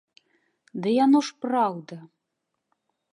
[0.85, 1.95] Ды яно ж праўда!